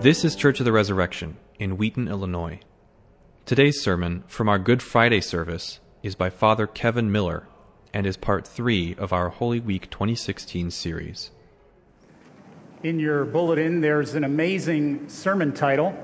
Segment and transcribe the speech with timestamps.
[0.00, 2.60] This is Church of the Resurrection in Wheaton, Illinois.
[3.44, 7.48] Today's sermon from our Good Friday service is by Father Kevin Miller
[7.92, 11.32] and is part three of our Holy Week 2016 series.
[12.84, 15.98] In your bulletin, there's an amazing sermon title.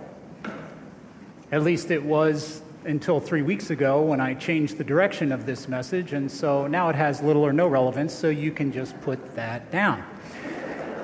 [1.53, 5.69] At least it was until three weeks ago when I changed the direction of this
[5.69, 9.37] message, and so now it has little or no relevance, so you can just put
[9.37, 10.05] that down.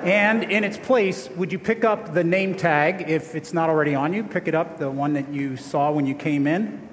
[0.03, 3.93] And in its place, would you pick up the name tag if it's not already
[3.93, 4.23] on you?
[4.23, 6.87] Pick it up, the one that you saw when you came in,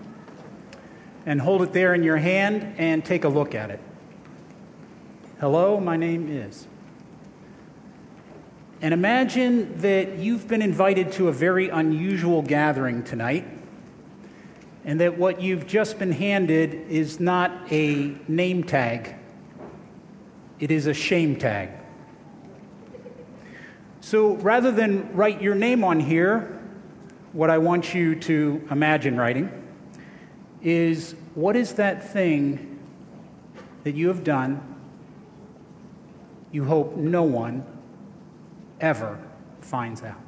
[1.24, 3.80] and hold it there in your hand and take a look at it.
[5.40, 6.66] Hello, my name is.
[8.82, 13.46] And imagine that you've been invited to a very unusual gathering tonight,
[14.84, 19.14] and that what you've just been handed is not a name tag,
[20.60, 21.70] it is a shame tag.
[24.00, 26.60] So rather than write your name on here,
[27.32, 29.50] what I want you to imagine writing
[30.62, 32.78] is what is that thing
[33.84, 34.76] that you have done
[36.50, 37.64] you hope no one
[38.80, 39.18] ever
[39.60, 40.20] finds out?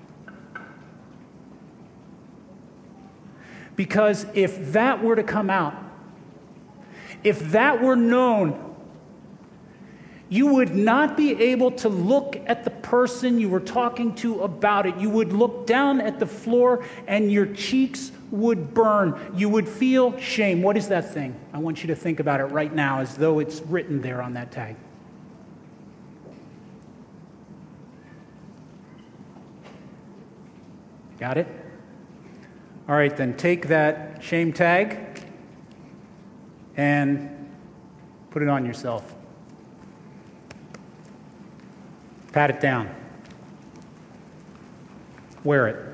[3.76, 5.74] Because if that were to come out,
[7.24, 8.69] if that were known,
[10.30, 14.86] you would not be able to look at the person you were talking to about
[14.86, 14.96] it.
[14.96, 19.18] You would look down at the floor and your cheeks would burn.
[19.34, 20.62] You would feel shame.
[20.62, 21.34] What is that thing?
[21.52, 24.34] I want you to think about it right now as though it's written there on
[24.34, 24.76] that tag.
[31.18, 31.48] Got it?
[32.88, 35.24] All right, then take that shame tag
[36.76, 37.50] and
[38.30, 39.16] put it on yourself.
[42.32, 42.94] Pat it down.
[45.42, 45.86] Wear it.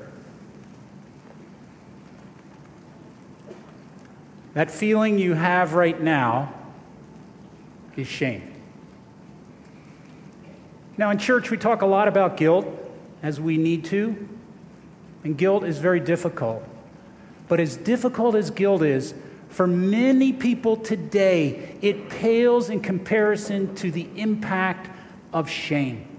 [4.53, 6.53] That feeling you have right now
[7.95, 8.53] is shame.
[10.97, 12.65] Now, in church, we talk a lot about guilt,
[13.21, 14.27] as we need to,
[15.23, 16.63] and guilt is very difficult.
[17.47, 19.13] But as difficult as guilt is,
[19.49, 24.89] for many people today, it pales in comparison to the impact
[25.31, 26.16] of shame.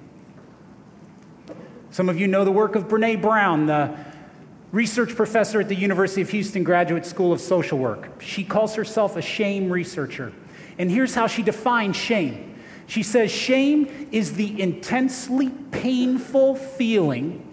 [1.90, 3.96] Some of you know the work of Brene Brown, the
[4.72, 8.20] research professor at the University of Houston Graduate School of Social Work.
[8.20, 10.32] She calls herself a shame researcher.
[10.78, 12.48] And here's how she defines shame
[12.88, 17.44] she says, Shame is the intensely painful feeling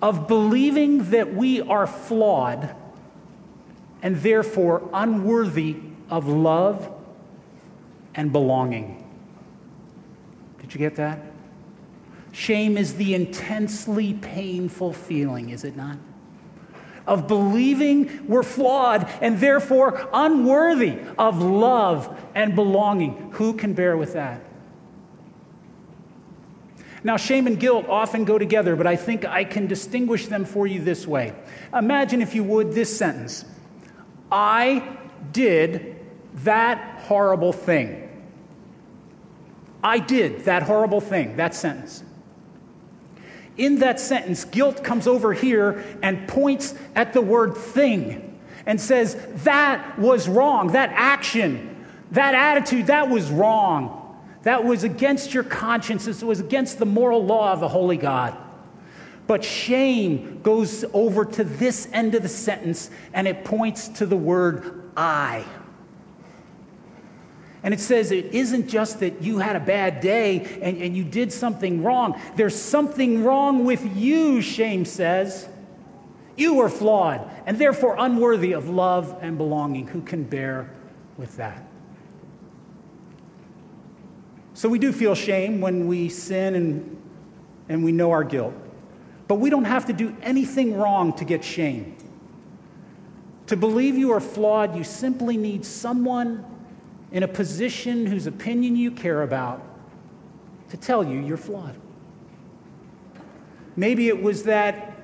[0.00, 2.74] of believing that we are flawed
[4.00, 5.76] and therefore unworthy
[6.08, 6.88] of love
[8.14, 9.04] and belonging.
[10.60, 11.25] Did you get that?
[12.36, 15.96] Shame is the intensely painful feeling, is it not?
[17.06, 23.30] Of believing we're flawed and therefore unworthy of love and belonging.
[23.32, 24.42] Who can bear with that?
[27.02, 30.66] Now, shame and guilt often go together, but I think I can distinguish them for
[30.66, 31.32] you this way.
[31.72, 33.46] Imagine, if you would, this sentence
[34.30, 34.98] I
[35.32, 35.96] did
[36.44, 38.10] that horrible thing.
[39.82, 42.02] I did that horrible thing, that sentence
[43.56, 49.16] in that sentence, guilt comes over here and points at the word thing and says,
[49.44, 50.72] That was wrong.
[50.72, 54.02] That action, that attitude, that was wrong.
[54.42, 56.06] That was against your conscience.
[56.06, 58.36] It was against the moral law of the Holy God.
[59.26, 64.16] But shame goes over to this end of the sentence and it points to the
[64.16, 65.44] word I.
[67.66, 71.02] And it says it isn't just that you had a bad day and, and you
[71.02, 72.20] did something wrong.
[72.36, 75.48] There's something wrong with you, shame says.
[76.36, 79.88] You were flawed and therefore unworthy of love and belonging.
[79.88, 80.70] Who can bear
[81.16, 81.66] with that?
[84.54, 87.02] So we do feel shame when we sin and,
[87.68, 88.54] and we know our guilt.
[89.26, 91.96] But we don't have to do anything wrong to get shame.
[93.48, 96.44] To believe you are flawed, you simply need someone
[97.12, 99.62] in a position whose opinion you care about
[100.70, 101.76] to tell you you're flawed.
[103.76, 104.96] Maybe it was that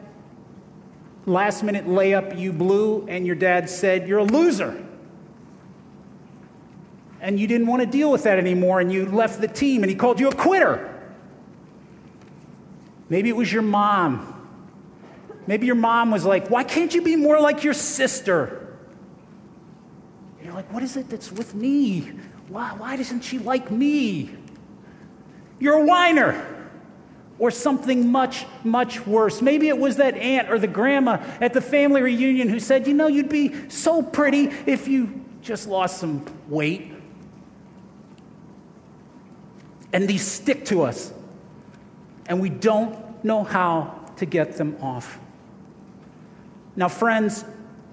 [1.26, 4.84] last minute layup you blew and your dad said, You're a loser.
[7.20, 9.90] And you didn't want to deal with that anymore and you left the team and
[9.90, 10.88] he called you a quitter.
[13.08, 14.28] Maybe it was your mom.
[15.46, 18.71] Maybe your mom was like, Why can't you be more like your sister?
[20.42, 22.12] You're like, what is it that's with me?
[22.48, 24.30] Why, why doesn't she like me?
[25.58, 26.48] You're a whiner.
[27.38, 29.42] or something much, much worse.
[29.42, 32.94] Maybe it was that aunt or the grandma at the family reunion who said, You
[32.94, 36.92] know, you'd be so pretty if you just lost some weight.
[39.92, 41.12] And these stick to us,
[42.26, 45.18] and we don't know how to get them off.
[46.76, 47.44] Now, friends,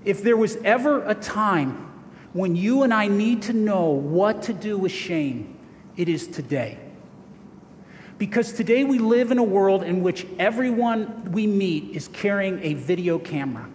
[0.06, 1.89] if there was ever a time
[2.34, 5.58] when you and I need to know what to do with shame,
[5.98, 6.78] it is today.
[8.18, 12.74] Because today we live in a world in which everyone we meet is carrying a
[12.74, 13.68] video camera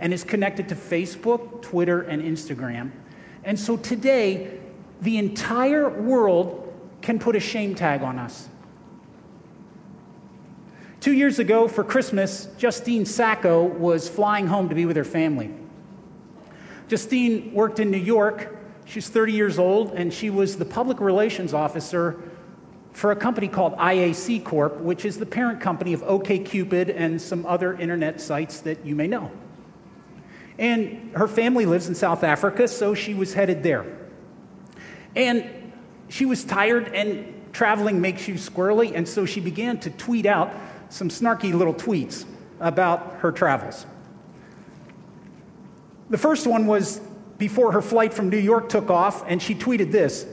[0.00, 2.90] and is connected to Facebook, Twitter, and Instagram.
[3.44, 4.58] And so today,
[5.00, 6.72] the entire world
[7.02, 8.48] can put a shame tag on us.
[11.00, 15.52] Two years ago for Christmas, Justine Sacco was flying home to be with her family.
[16.92, 18.54] Justine worked in New York.
[18.84, 22.22] She's 30 years old, and she was the public relations officer
[22.92, 27.46] for a company called IAC Corp, which is the parent company of OKCupid and some
[27.46, 29.30] other internet sites that you may know.
[30.58, 33.86] And her family lives in South Africa, so she was headed there.
[35.16, 35.72] And
[36.10, 40.52] she was tired, and traveling makes you squirrely, and so she began to tweet out
[40.90, 42.26] some snarky little tweets
[42.60, 43.86] about her travels.
[46.12, 47.00] The first one was
[47.38, 50.26] before her flight from New York took off, and she tweeted this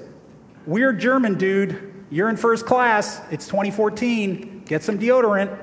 [0.66, 3.22] Weird German dude you're in first class.
[3.32, 4.64] It's 2014.
[4.66, 5.58] Get some deodorant.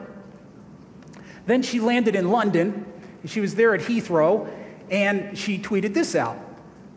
[1.45, 2.87] Then she landed in London.
[3.27, 4.49] She was there at Heathrow,
[4.91, 6.39] and she tweeted this out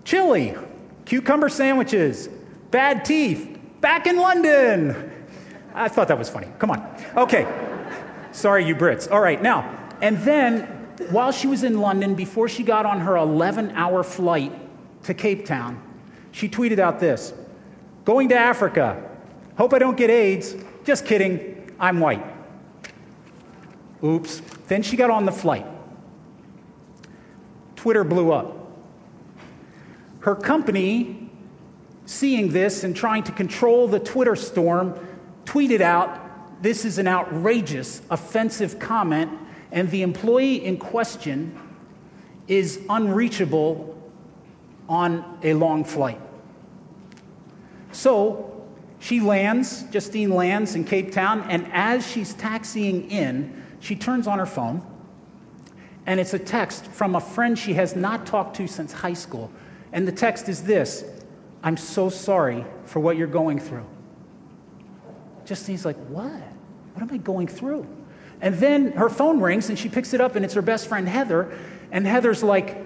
[0.06, 0.56] Chili,
[1.04, 2.30] cucumber sandwiches,
[2.72, 5.12] bad teeth, back in London.
[5.74, 6.48] I thought that was funny.
[6.58, 7.04] Come on.
[7.18, 7.46] Okay.
[8.32, 9.12] Sorry, you Brits.
[9.12, 10.79] All right, now, and then
[11.12, 14.54] while she was in London, before she got on her 11 hour flight
[15.04, 15.82] to Cape Town,
[16.32, 17.34] she tweeted out this
[18.06, 19.10] Going to Africa,
[19.60, 20.56] Hope I don't get AIDS.
[20.86, 21.70] Just kidding.
[21.80, 22.24] I'm white.
[24.02, 24.42] Oops.
[24.70, 25.66] Then she got on the flight.
[27.76, 28.56] Twitter blew up.
[30.22, 31.30] Her company,
[32.06, 34.98] seeing this and trying to control the Twitter storm,
[35.44, 39.30] tweeted out this is an outrageous, offensive comment,
[39.72, 41.58] and the employee in question
[42.48, 43.96] is unreachable
[44.88, 46.20] on a long flight.
[47.92, 48.66] So
[49.00, 54.40] she lands, Justine lands in Cape Town, and as she's taxiing in, she turns on
[54.40, 54.86] her phone,
[56.06, 59.52] and it's a text from a friend she has not talked to since high school.
[59.94, 61.04] And the text is this
[61.64, 63.86] I'm so sorry for what you're going through.
[65.46, 66.42] Justine's like, What?
[66.94, 67.88] What am I going through?
[68.42, 71.08] And then her phone rings, and she picks it up, and it's her best friend,
[71.08, 71.58] Heather.
[71.92, 72.78] And Heather's like,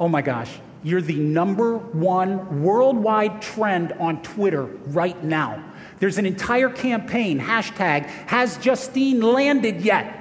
[0.00, 0.50] Oh my gosh,
[0.84, 5.64] you're the number one worldwide trend on Twitter right now.
[5.98, 10.14] There's an entire campaign, hashtag, has Justine landed yet?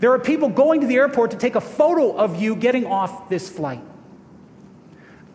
[0.00, 3.28] There are people going to the airport to take a photo of you getting off
[3.28, 3.82] this flight.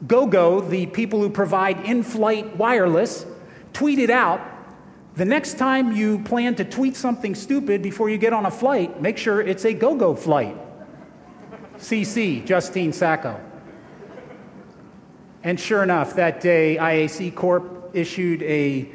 [0.07, 3.25] GoGo, the people who provide in flight wireless,
[3.73, 4.41] tweeted out
[5.15, 9.01] the next time you plan to tweet something stupid before you get on a flight,
[9.01, 10.57] make sure it's a go go flight.
[11.77, 13.39] CC, Justine Sacco.
[15.43, 18.89] And sure enough, that day, IAC Corp issued a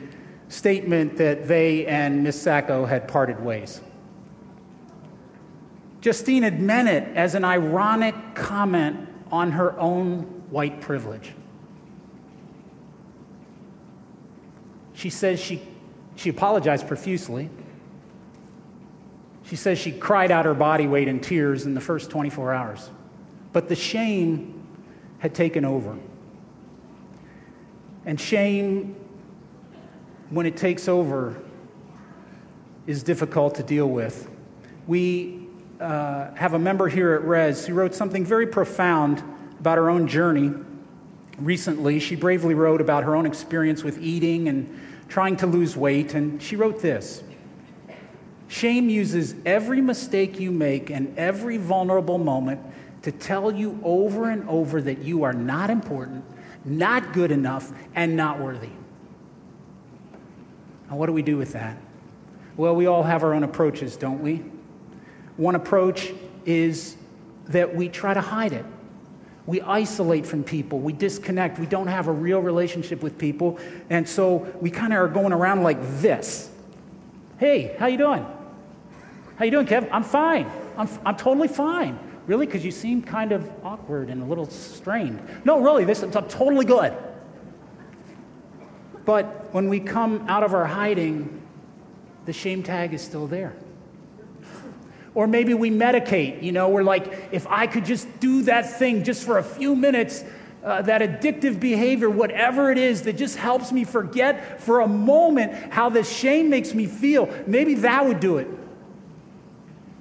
[0.48, 2.40] statement that they and Ms.
[2.40, 3.80] Sacco had parted ways.
[6.00, 11.32] Justine had meant it as an ironic comment on her own white privilege.
[14.94, 15.60] She says she,
[16.16, 17.50] she apologized profusely.
[19.44, 22.90] She says she cried out her body weight in tears in the first 24 hours.
[23.52, 24.66] But the shame
[25.18, 25.96] had taken over.
[28.04, 28.96] And shame,
[30.30, 31.40] when it takes over,
[32.86, 34.28] is difficult to deal with.
[34.86, 35.46] We
[35.80, 39.22] uh, have a member here at Res who wrote something very profound
[39.58, 40.52] about her own journey
[41.38, 41.98] recently.
[41.98, 46.42] She bravely wrote about her own experience with eating and trying to lose weight, and
[46.42, 47.22] she wrote this
[48.48, 52.60] Shame uses every mistake you make and every vulnerable moment
[53.02, 56.24] to tell you over and over that you are not important
[56.66, 58.70] not good enough, and not worthy.
[60.90, 61.78] Now, what do we do with that?
[62.56, 64.42] Well, we all have our own approaches, don't we?
[65.36, 66.12] One approach
[66.44, 66.96] is
[67.46, 68.64] that we try to hide it.
[69.46, 74.08] We isolate from people, we disconnect, we don't have a real relationship with people, and
[74.08, 76.50] so we kind of are going around like this.
[77.38, 78.26] Hey, how you doing?
[79.36, 79.88] How you doing, Kev?
[79.92, 80.50] I'm fine.
[80.76, 81.98] I'm, I'm totally fine.
[82.26, 82.46] Really?
[82.46, 85.22] Because you seem kind of awkward and a little strained.
[85.44, 86.96] No, really, this is totally good.
[89.04, 91.40] But when we come out of our hiding,
[92.24, 93.54] the shame tag is still there.
[95.16, 99.02] Or maybe we medicate, you know, we're like, if I could just do that thing
[99.02, 100.22] just for a few minutes,
[100.62, 105.72] uh, that addictive behavior, whatever it is that just helps me forget for a moment
[105.72, 108.46] how the shame makes me feel, maybe that would do it.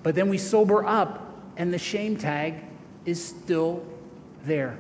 [0.03, 2.55] But then we sober up and the shame tag
[3.05, 3.85] is still
[4.43, 4.77] there.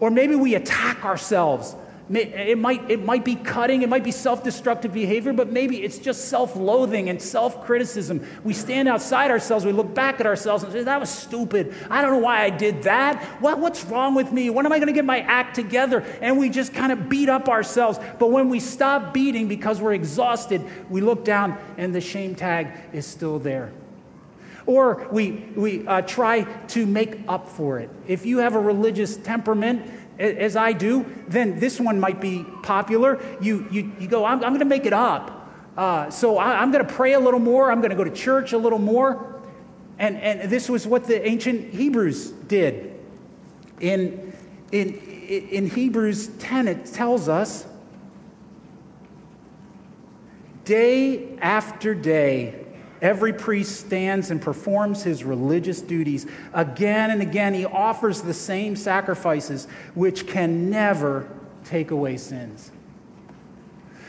[0.00, 1.76] Or maybe we attack ourselves
[2.10, 5.98] it might, it might be cutting, it might be self destructive behavior, but maybe it's
[5.98, 8.26] just self loathing and self criticism.
[8.44, 11.74] We stand outside ourselves, we look back at ourselves and say, That was stupid.
[11.88, 13.24] I don't know why I did that.
[13.40, 14.50] What, what's wrong with me?
[14.50, 16.00] When am I going to get my act together?
[16.20, 17.98] And we just kind of beat up ourselves.
[18.18, 22.68] But when we stop beating because we're exhausted, we look down and the shame tag
[22.92, 23.72] is still there.
[24.66, 27.90] Or we, we uh, try to make up for it.
[28.06, 33.20] If you have a religious temperament, as I do, then this one might be popular.
[33.40, 35.50] You, you, you go, I'm, I'm going to make it up.
[35.76, 37.70] Uh, so I, am going to pray a little more.
[37.70, 39.42] I'm going to go to church a little more.
[39.98, 43.00] And, and this was what the ancient Hebrews did.
[43.80, 44.32] In,
[44.72, 47.66] in, in Hebrews 10, it tells us
[50.64, 52.63] day after day,
[53.04, 56.26] Every priest stands and performs his religious duties.
[56.54, 61.28] Again and again, he offers the same sacrifices, which can never
[61.64, 62.72] take away sins.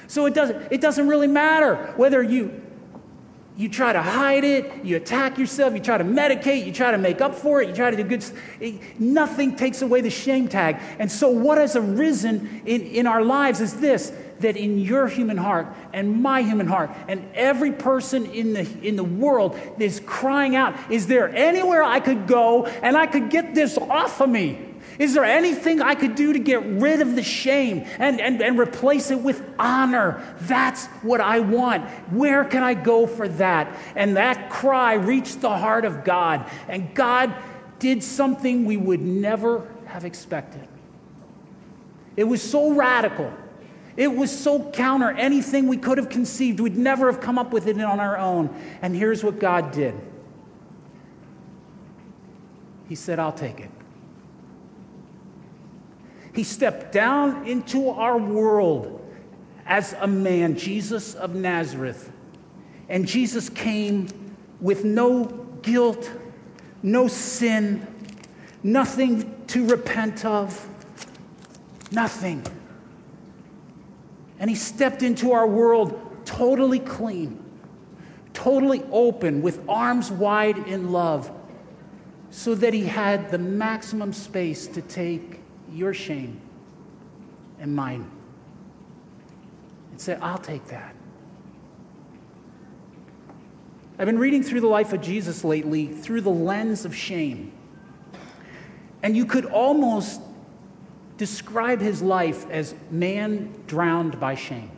[0.07, 2.61] So it doesn't, it doesn't really matter whether you,
[3.57, 6.97] you try to hide it, you attack yourself, you try to medicate, you try to
[6.97, 8.23] make up for it, you try to do good.
[8.61, 10.79] It, nothing takes away the shame tag.
[10.99, 15.37] And so, what has arisen in, in our lives is this that in your human
[15.37, 20.55] heart and my human heart and every person in the, in the world is crying
[20.55, 24.75] out, Is there anywhere I could go and I could get this off of me?
[24.97, 28.57] Is there anything I could do to get rid of the shame and, and, and
[28.57, 30.23] replace it with honor?
[30.41, 31.85] That's what I want.
[32.11, 33.77] Where can I go for that?
[33.95, 37.35] And that cry reached the heart of God, and God
[37.79, 40.65] did something we would never have expected.
[42.15, 43.33] It was so radical
[43.97, 46.59] it was so counter anything we could have conceived.
[46.59, 48.53] We'd never have come up with it on our own.
[48.81, 49.95] And here's what God did
[52.89, 53.71] He said, I'll take it.
[56.33, 59.01] He stepped down into our world
[59.65, 62.11] as a man, Jesus of Nazareth.
[62.89, 64.07] And Jesus came
[64.59, 65.25] with no
[65.61, 66.11] guilt,
[66.83, 67.87] no sin,
[68.61, 70.67] nothing to repent of,
[71.91, 72.43] nothing.
[74.39, 77.43] And he stepped into our world totally clean,
[78.33, 81.31] totally open, with arms wide in love,
[82.31, 85.39] so that he had the maximum space to take
[85.71, 86.41] your shame
[87.59, 88.09] and mine
[89.91, 90.93] and say, I'll take that.
[93.97, 97.53] I've been reading through the life of Jesus lately through the lens of shame.
[99.01, 100.19] And you could almost
[101.17, 104.71] describe his life as man drowned by shame.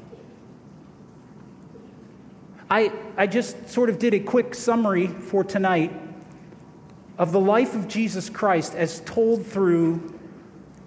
[2.70, 5.94] I, I just sort of did a quick summary for tonight
[7.18, 10.20] of the life of Jesus Christ as told through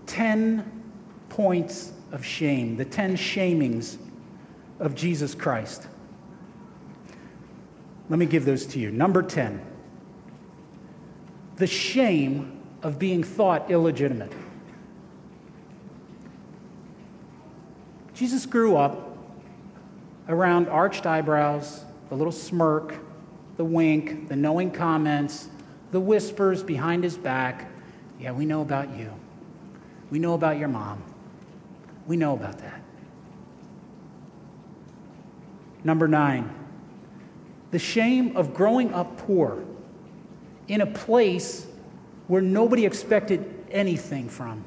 [0.06, 0.82] 10
[1.30, 3.96] points of shame, the 10 shamings
[4.78, 5.86] of Jesus Christ.
[8.08, 8.90] Let me give those to you.
[8.90, 9.64] Number 10,
[11.56, 14.32] the shame of being thought illegitimate.
[18.20, 19.16] Jesus grew up
[20.28, 22.94] around arched eyebrows, the little smirk,
[23.56, 25.48] the wink, the knowing comments,
[25.90, 27.70] the whispers behind his back.
[28.20, 29.10] Yeah, we know about you.
[30.10, 31.02] We know about your mom.
[32.06, 32.82] We know about that.
[35.82, 36.54] Number nine,
[37.70, 39.64] the shame of growing up poor
[40.68, 41.66] in a place
[42.26, 44.62] where nobody expected anything from,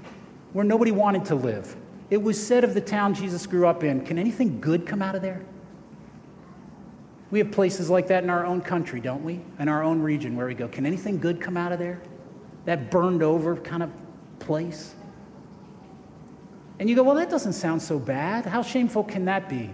[0.54, 1.76] where nobody wanted to live.
[2.13, 5.15] It was said of the town Jesus grew up in can anything good come out
[5.15, 5.41] of there?
[7.32, 9.41] We have places like that in our own country, don't we?
[9.58, 12.00] In our own region where we go, can anything good come out of there?
[12.65, 13.89] That burned over kind of
[14.38, 14.93] place?
[16.77, 18.46] And you go, well, that doesn't sound so bad.
[18.46, 19.72] How shameful can that be?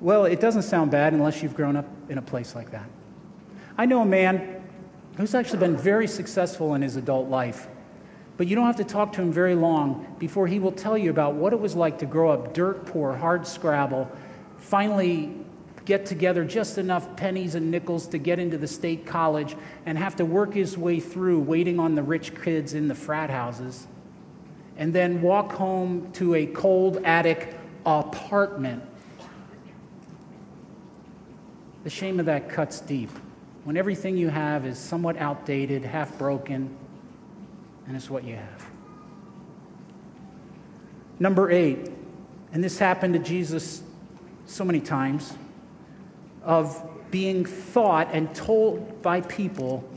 [0.00, 2.88] Well, it doesn't sound bad unless you've grown up in a place like that.
[3.76, 4.62] I know a man
[5.18, 7.68] who's actually been very successful in his adult life.
[8.36, 11.10] But you don't have to talk to him very long before he will tell you
[11.10, 14.10] about what it was like to grow up dirt poor, hard scrabble,
[14.58, 15.32] finally
[15.84, 19.54] get together just enough pennies and nickels to get into the state college,
[19.86, 23.28] and have to work his way through waiting on the rich kids in the frat
[23.28, 23.86] houses,
[24.76, 28.82] and then walk home to a cold attic apartment
[31.84, 33.10] the shame of that cuts deep.
[33.64, 36.74] When everything you have is somewhat outdated, half broken,
[37.86, 38.66] and it's what you have.
[41.18, 41.90] Number eight,
[42.52, 43.82] and this happened to Jesus
[44.46, 45.34] so many times,
[46.42, 49.88] of being thought and told by people,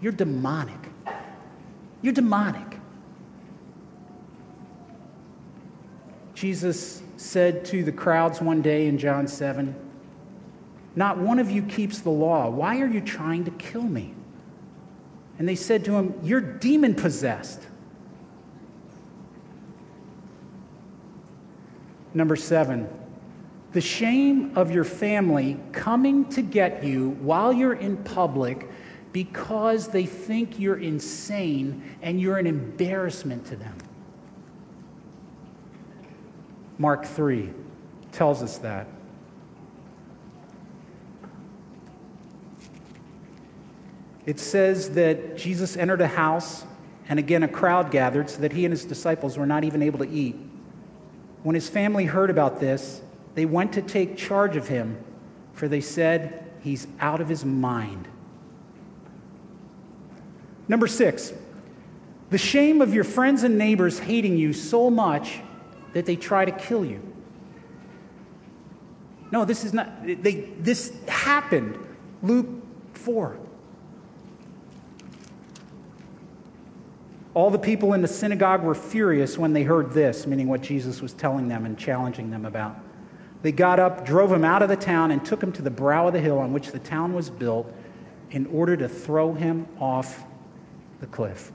[0.00, 0.78] you're demonic.
[2.02, 2.78] You're demonic.
[6.34, 9.74] Jesus said to the crowds one day in John 7,
[10.94, 12.48] Not one of you keeps the law.
[12.48, 14.14] Why are you trying to kill me?
[15.38, 17.62] And they said to him, You're demon possessed.
[22.14, 22.88] Number seven,
[23.72, 28.68] the shame of your family coming to get you while you're in public
[29.12, 33.76] because they think you're insane and you're an embarrassment to them.
[36.78, 37.52] Mark 3
[38.12, 38.86] tells us that.
[44.28, 46.66] It says that Jesus entered a house,
[47.08, 50.00] and again a crowd gathered, so that he and his disciples were not even able
[50.00, 50.36] to eat.
[51.44, 53.00] When his family heard about this,
[53.34, 55.02] they went to take charge of him,
[55.54, 58.06] for they said, He's out of his mind.
[60.68, 61.32] Number six,
[62.28, 65.40] the shame of your friends and neighbors hating you so much
[65.94, 67.00] that they try to kill you.
[69.30, 71.78] No, this is not, they, this happened.
[72.22, 72.46] Luke
[72.92, 73.38] 4.
[77.38, 81.00] All the people in the synagogue were furious when they heard this, meaning what Jesus
[81.00, 82.76] was telling them and challenging them about.
[83.42, 86.08] They got up, drove him out of the town, and took him to the brow
[86.08, 87.72] of the hill on which the town was built
[88.32, 90.24] in order to throw him off
[90.98, 91.52] the cliff.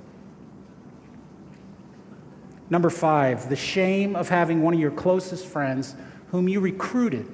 [2.70, 5.98] Number five, the shame of having one of your closest friends
[6.28, 7.28] whom you recruited,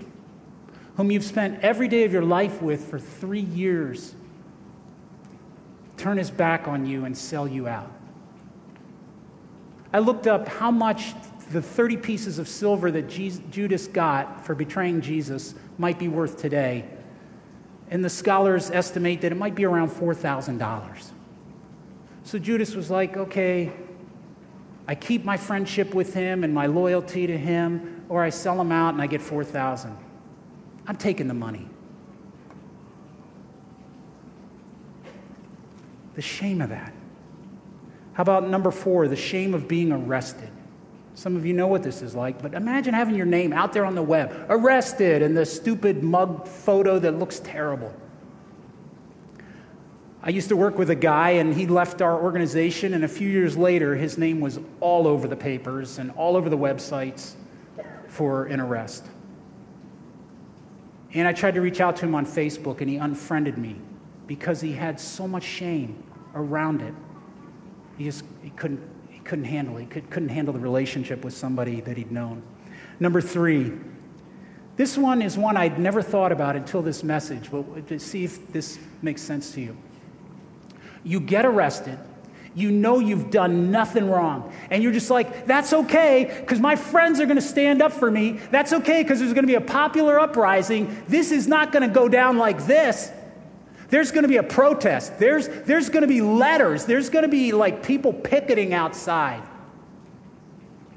[0.98, 4.16] whom you've spent every day of your life with for three years,
[5.98, 7.92] turn his back on you and sell you out.
[9.92, 11.14] I looked up how much
[11.52, 16.86] the 30 pieces of silver that Judas got for betraying Jesus might be worth today.
[17.90, 21.12] And the scholars estimate that it might be around $4,000.
[22.24, 23.72] So Judas was like, okay,
[24.88, 28.72] I keep my friendship with him and my loyalty to him, or I sell him
[28.72, 29.98] out and I get 4,000.
[30.86, 31.68] I'm taking the money.
[36.14, 36.94] The shame of that.
[38.20, 40.50] How about number four, the shame of being arrested?
[41.16, 43.86] Some of you know what this is like, but imagine having your name out there
[43.86, 47.94] on the web, arrested, and the stupid mug photo that looks terrible.
[50.22, 53.30] I used to work with a guy, and he left our organization, and a few
[53.30, 57.36] years later, his name was all over the papers and all over the websites
[58.10, 59.06] for an arrest.
[61.14, 63.78] And I tried to reach out to him on Facebook, and he unfriended me
[64.28, 66.04] because he had so much shame
[66.36, 66.94] around it.
[68.00, 69.76] He just he couldn't, he couldn't handle.
[69.76, 72.42] He could, couldn't handle the relationship with somebody that he'd known.
[72.98, 73.74] Number three,
[74.78, 78.80] this one is one I'd never thought about until this message, but see if this
[79.02, 79.78] makes sense to you.
[81.04, 82.00] You get arrested.
[82.56, 84.54] You know you've done nothing wrong.
[84.72, 88.10] And you're just like, that's okay because my friends are going to stand up for
[88.10, 88.40] me.
[88.52, 91.04] That's okay because there's going to be a popular uprising.
[91.10, 93.12] This is not going to go down like this.
[93.90, 95.18] There's going to be a protest.
[95.18, 96.86] There's, there's going to be letters.
[96.86, 99.44] There's going to be like people picketing outside.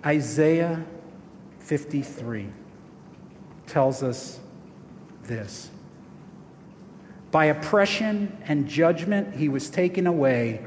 [0.04, 0.84] Isaiah
[1.60, 2.48] 53
[3.66, 4.40] tells us
[5.22, 5.70] this.
[7.30, 10.62] By oppression and judgment he was taken away,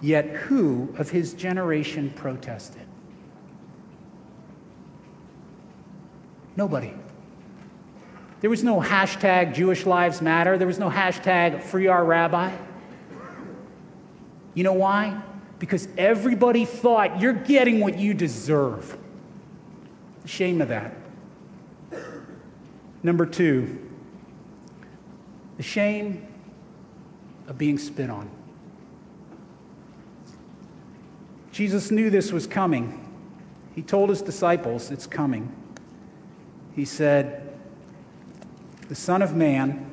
[0.00, 2.86] yet who of his generation protested?
[6.56, 6.94] Nobody.
[8.40, 10.56] There was no hashtag Jewish Lives Matter.
[10.56, 12.52] There was no hashtag Free Our Rabbi.
[14.54, 15.20] You know why?
[15.58, 18.96] Because everybody thought you're getting what you deserve.
[20.24, 20.94] Shame of that.
[23.02, 23.88] Number two,
[25.56, 26.26] the shame
[27.46, 28.30] of being spit on.
[31.52, 33.06] Jesus knew this was coming.
[33.74, 35.54] He told his disciples, It's coming.
[36.74, 37.49] He said,
[38.90, 39.88] The Son of Man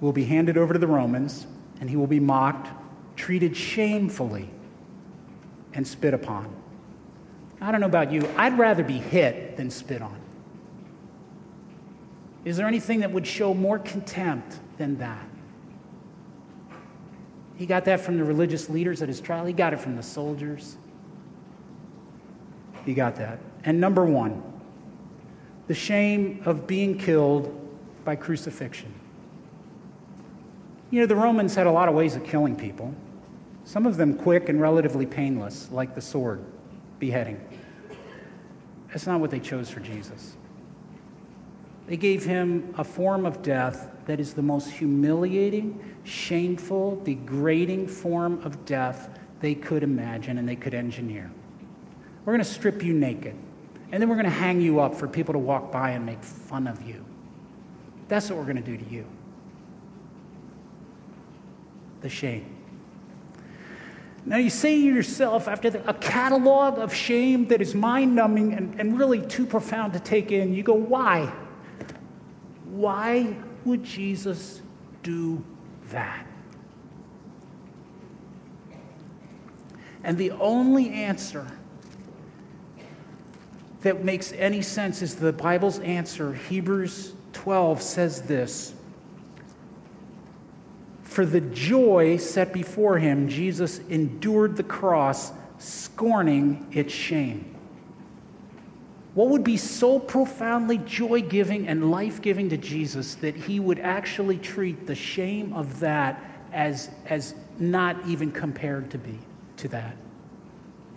[0.00, 1.46] will be handed over to the Romans,
[1.82, 2.70] and he will be mocked,
[3.14, 4.48] treated shamefully,
[5.74, 6.48] and spit upon.
[7.60, 10.18] I don't know about you, I'd rather be hit than spit on.
[12.46, 15.28] Is there anything that would show more contempt than that?
[17.54, 20.02] He got that from the religious leaders at his trial, he got it from the
[20.02, 20.78] soldiers.
[22.86, 23.40] He got that.
[23.62, 24.42] And number one,
[25.66, 27.60] the shame of being killed
[28.04, 28.92] by crucifixion.
[30.90, 32.94] You know, the Romans had a lot of ways of killing people,
[33.64, 36.44] some of them quick and relatively painless, like the sword,
[36.98, 37.40] beheading.
[38.88, 40.36] That's not what they chose for Jesus.
[41.86, 48.40] They gave him a form of death that is the most humiliating, shameful, degrading form
[48.44, 51.30] of death they could imagine and they could engineer.
[52.24, 53.34] We're going to strip you naked,
[53.92, 56.22] and then we're going to hang you up for people to walk by and make
[56.22, 57.04] fun of you.
[58.14, 59.04] That's what we're going to do to you.
[62.02, 62.46] The shame.
[64.24, 68.52] Now, you say to yourself, after the, a catalog of shame that is mind numbing
[68.52, 71.32] and, and really too profound to take in, you go, why?
[72.66, 74.62] Why would Jesus
[75.02, 75.44] do
[75.88, 76.24] that?
[80.04, 81.48] And the only answer
[83.80, 86.32] that makes any sense is the Bible's answer.
[86.32, 88.72] Hebrews 12 says this
[91.02, 97.54] For the joy set before him, Jesus endured the cross, scorning its shame.
[99.12, 103.78] What would be so profoundly joy giving and life giving to Jesus that he would
[103.78, 109.18] actually treat the shame of that as, as not even compared to be
[109.58, 109.94] to that?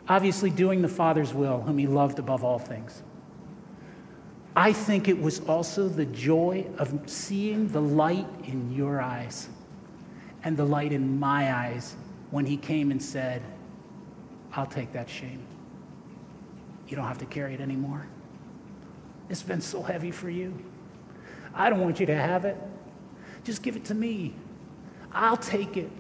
[0.07, 3.03] Obviously, doing the Father's will, whom he loved above all things.
[4.57, 9.49] I think it was also the joy of seeing the light in your eyes
[10.43, 11.95] and the light in my eyes
[12.31, 13.43] when he came and said,
[14.53, 15.45] I'll take that shame.
[16.87, 18.07] You don't have to carry it anymore.
[19.29, 20.57] It's been so heavy for you.
[21.53, 22.57] I don't want you to have it.
[23.43, 24.33] Just give it to me.
[25.11, 25.91] I'll take it.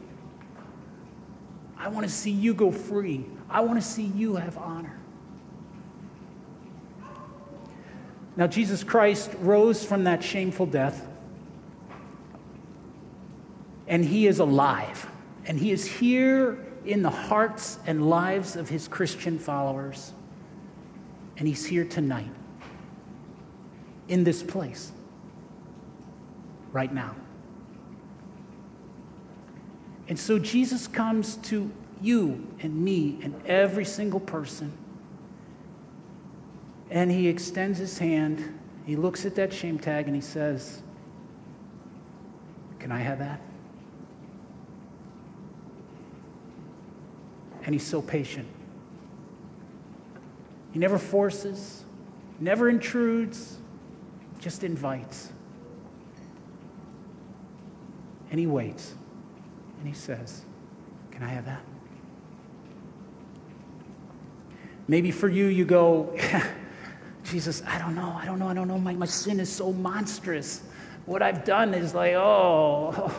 [1.77, 3.23] I want to see you go free.
[3.51, 4.96] I want to see you have honor.
[8.37, 11.05] Now, Jesus Christ rose from that shameful death,
[13.87, 15.07] and he is alive.
[15.47, 20.11] And he is here in the hearts and lives of his Christian followers.
[21.37, 22.29] And he's here tonight,
[24.09, 24.91] in this place,
[26.73, 27.15] right now.
[30.09, 31.71] And so Jesus comes to
[32.01, 34.73] you and me and every single person.
[36.89, 40.81] And he extends his hand, he looks at that shame tag, and he says,
[42.79, 43.41] Can I have that?
[47.63, 48.47] And he's so patient.
[50.71, 51.83] He never forces,
[52.39, 53.57] never intrudes,
[54.39, 55.33] just invites.
[58.31, 58.93] And he waits.
[59.79, 60.45] And he says,
[61.11, 61.61] Can I have that?
[64.87, 66.15] Maybe for you, you go,
[67.29, 68.79] Jesus, I don't know, I don't know, I don't know.
[68.79, 70.61] My, my sin is so monstrous.
[71.05, 73.13] What I've done is like, oh,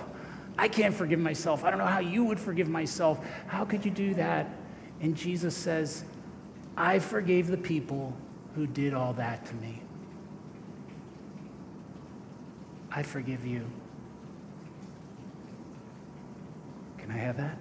[0.57, 1.63] I can't forgive myself.
[1.63, 3.21] I don't know how you would forgive myself.
[3.47, 4.49] How could you do that?
[5.01, 6.05] And Jesus says,
[6.77, 8.17] I forgave the people
[8.55, 9.83] who did all that to me.
[12.91, 13.65] I forgive you.
[16.97, 17.59] Can I have that?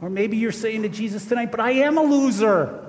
[0.00, 2.84] Or maybe you're saying to Jesus tonight, but I am a loser.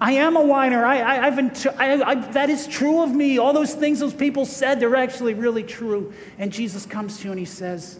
[0.00, 0.84] I am a whiner.
[0.84, 3.38] I, I, I've been, I, I, that is true of me.
[3.38, 6.12] All those things those people said, they're actually really true.
[6.38, 7.98] And Jesus comes to you and he says,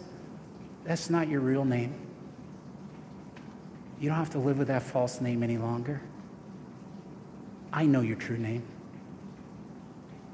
[0.83, 1.95] That's not your real name.
[3.99, 6.01] You don't have to live with that false name any longer.
[7.71, 8.63] I know your true name.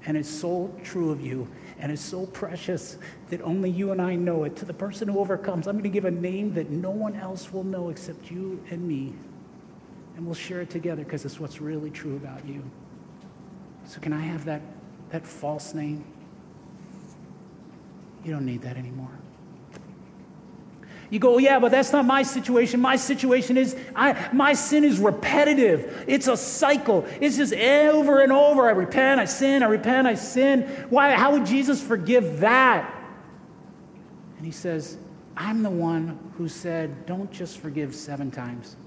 [0.06, 1.48] And it's so true of you
[1.82, 2.98] and it's so precious
[3.30, 4.56] that only you and I know it.
[4.58, 7.52] To the person who overcomes, I'm going to give a name that no one else
[7.52, 9.14] will know except you and me.
[10.16, 12.64] And we'll share it together because it's what's really true about you.
[13.86, 14.62] So, can I have that,
[15.10, 16.06] that false name?
[18.24, 19.18] You don't need that anymore.
[21.12, 22.80] You go, yeah, but that's not my situation.
[22.80, 26.06] My situation is, I, my sin is repetitive.
[26.08, 27.06] It's a cycle.
[27.20, 28.66] It's just over and over.
[28.68, 30.62] I repent, I sin, I repent, I sin.
[30.90, 31.12] Why?
[31.12, 32.90] How would Jesus forgive that?
[34.38, 34.98] And he says,
[35.36, 38.78] I'm the one who said, don't just forgive seven times,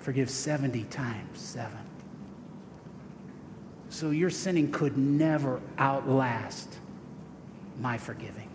[0.00, 1.78] forgive 70 times seven.
[3.90, 6.68] So your sinning could never outlast
[7.80, 8.48] my forgiving.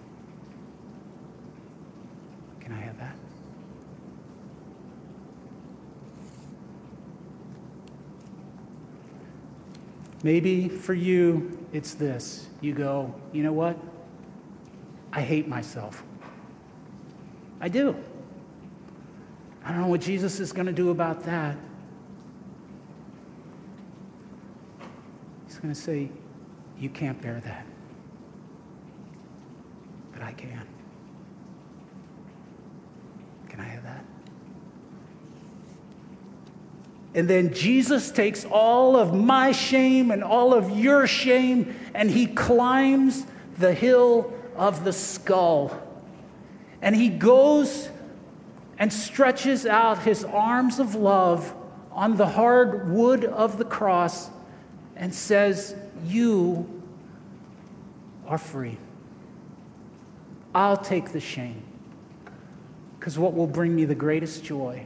[2.64, 3.16] Can I have that?
[10.24, 12.48] Maybe for you, it's this.
[12.62, 13.78] You go, you know what?
[15.12, 16.02] I hate myself.
[17.60, 17.96] I do.
[19.66, 21.58] I don't know what Jesus is going to do about that.
[25.46, 26.10] He's going to say,
[26.80, 27.66] You can't bear that.
[30.14, 30.32] But I
[33.54, 34.04] can I have that?
[37.16, 42.26] And then Jesus takes all of my shame and all of your shame, and he
[42.26, 43.26] climbs
[43.58, 45.80] the hill of the skull.
[46.82, 47.90] And he goes
[48.80, 51.54] and stretches out his arms of love
[51.92, 54.30] on the hard wood of the cross
[54.96, 56.82] and says, You
[58.28, 58.78] are free.
[60.56, 61.64] I'll take the shame.
[63.00, 64.86] Because what will bring me the greatest joy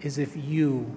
[0.00, 0.96] is if you